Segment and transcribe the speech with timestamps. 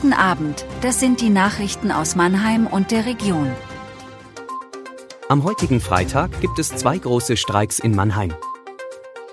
[0.00, 3.50] Guten Abend, das sind die Nachrichten aus Mannheim und der Region.
[5.28, 8.32] Am heutigen Freitag gibt es zwei große Streiks in Mannheim.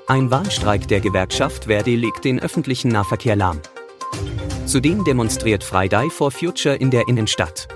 [0.08, 3.60] Ein Warnstreik der Gewerkschaft Verdi legt den öffentlichen Nahverkehr lahm.
[4.66, 7.68] Zudem demonstriert Friday for Future in der Innenstadt.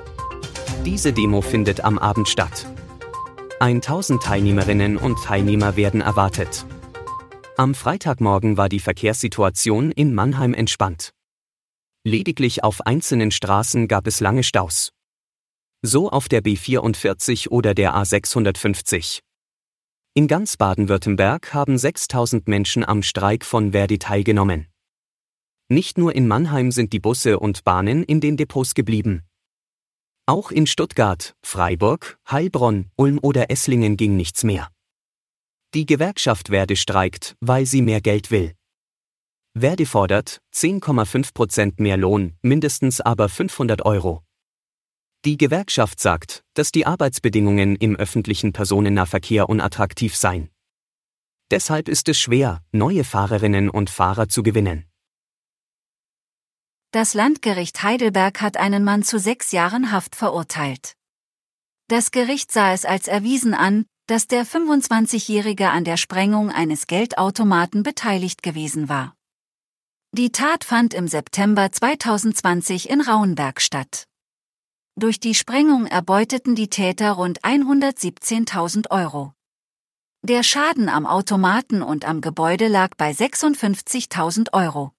[0.83, 2.65] Diese Demo findet am Abend statt.
[3.59, 6.65] 1000 Teilnehmerinnen und Teilnehmer werden erwartet.
[7.55, 11.13] Am Freitagmorgen war die Verkehrssituation in Mannheim entspannt.
[12.05, 14.91] Lediglich auf einzelnen Straßen gab es lange Staus.
[15.81, 19.19] So auf der B44 oder der A650.
[20.13, 24.67] In ganz Baden-Württemberg haben 6000 Menschen am Streik von Verdi teilgenommen.
[25.69, 29.23] Nicht nur in Mannheim sind die Busse und Bahnen in den Depots geblieben.
[30.25, 34.69] Auch in Stuttgart, Freiburg, Heilbronn, Ulm oder Esslingen ging nichts mehr.
[35.73, 38.55] Die Gewerkschaft Verdi streikt, weil sie mehr Geld will.
[39.59, 44.23] Verdi fordert 10,5 Prozent mehr Lohn, mindestens aber 500 Euro.
[45.25, 50.49] Die Gewerkschaft sagt, dass die Arbeitsbedingungen im öffentlichen Personennahverkehr unattraktiv seien.
[51.51, 54.85] Deshalb ist es schwer, neue Fahrerinnen und Fahrer zu gewinnen.
[56.91, 60.93] Das Landgericht Heidelberg hat einen Mann zu sechs Jahren Haft verurteilt.
[61.89, 67.83] Das Gericht sah es als erwiesen an, dass der 25-Jährige an der Sprengung eines Geldautomaten
[67.83, 69.18] beteiligt gewesen war.
[70.11, 74.05] Die Tat fand im September 2020 in Rauenberg statt.
[74.95, 79.33] Durch die Sprengung erbeuteten die Täter rund 117.000 Euro.
[80.23, 84.93] Der Schaden am Automaten und am Gebäude lag bei 56.000 Euro.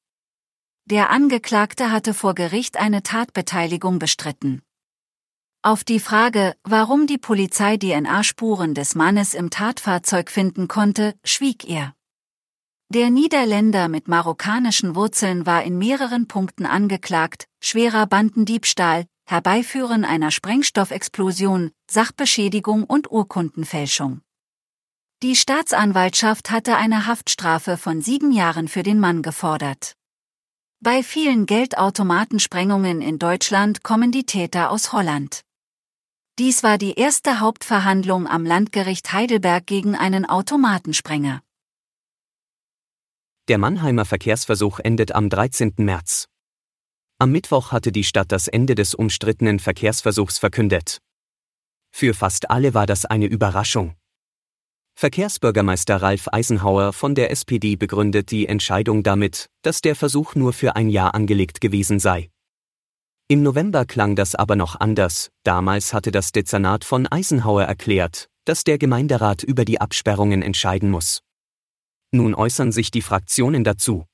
[0.84, 4.62] Der Angeklagte hatte vor Gericht eine Tatbeteiligung bestritten.
[5.60, 11.94] Auf die Frage, warum die Polizei DNA-Spuren des Mannes im Tatfahrzeug finden konnte, schwieg er.
[12.92, 21.70] Der Niederländer mit marokkanischen Wurzeln war in mehreren Punkten angeklagt, schwerer Bandendiebstahl, Herbeiführen einer Sprengstoffexplosion,
[21.88, 24.22] Sachbeschädigung und Urkundenfälschung.
[25.22, 29.94] Die Staatsanwaltschaft hatte eine Haftstrafe von sieben Jahren für den Mann gefordert.
[30.80, 35.42] Bei vielen Geldautomatensprengungen in Deutschland kommen die Täter aus Holland.
[36.40, 41.40] Dies war die erste Hauptverhandlung am Landgericht Heidelberg gegen einen Automatensprenger.
[43.48, 45.74] Der Mannheimer Verkehrsversuch endet am 13.
[45.78, 46.28] März.
[47.18, 50.98] Am Mittwoch hatte die Stadt das Ende des umstrittenen Verkehrsversuchs verkündet.
[51.90, 53.94] Für fast alle war das eine Überraschung.
[54.94, 60.76] Verkehrsbürgermeister Ralf Eisenhauer von der SPD begründet die Entscheidung damit, dass der Versuch nur für
[60.76, 62.30] ein Jahr angelegt gewesen sei.
[63.28, 68.64] Im November klang das aber noch anders, damals hatte das Dezernat von Eisenhauer erklärt, dass
[68.64, 71.22] der Gemeinderat über die Absperrungen entscheiden muss.
[72.12, 74.06] Nun äußern sich die Fraktionen dazu.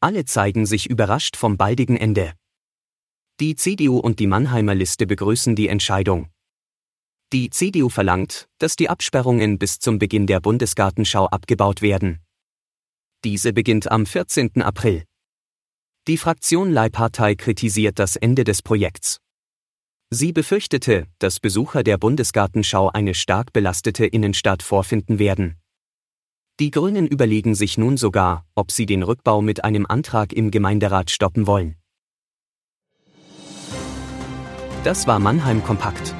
[0.00, 2.32] Alle zeigen sich überrascht vom baldigen Ende.
[3.40, 6.30] Die CDU und die Mannheimer Liste begrüßen die Entscheidung.
[7.32, 12.20] Die CDU verlangt, dass die Absperrungen bis zum Beginn der Bundesgartenschau abgebaut werden.
[13.24, 14.62] Diese beginnt am 14.
[14.62, 15.04] April.
[16.08, 19.18] Die Fraktion Leihpartei kritisiert das Ende des Projekts.
[20.10, 25.59] Sie befürchtete, dass Besucher der Bundesgartenschau eine stark belastete Innenstadt vorfinden werden.
[26.60, 31.10] Die Grünen überlegen sich nun sogar, ob sie den Rückbau mit einem Antrag im Gemeinderat
[31.10, 31.76] stoppen wollen.
[34.84, 36.14] Das war Mannheim Kompakt.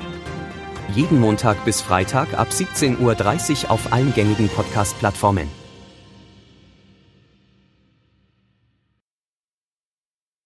[0.94, 5.59] Jeden Montag bis Freitag ab 17.30 Uhr auf allen gängigen Podcast-Plattformen.